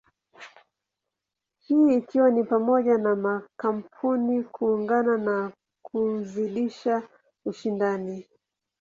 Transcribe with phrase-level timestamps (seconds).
[1.59, 7.03] Hii ikiwa ni pamoja na makampuni kuungana na kuzidisha
[7.45, 8.27] ushindani.